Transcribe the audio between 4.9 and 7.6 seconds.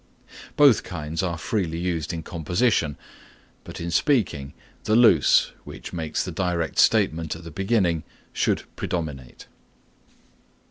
loose, which makes the direct statement at the